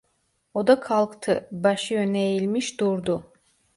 [0.53, 3.33] O da kalktı, başı öne eğilmiş durdu.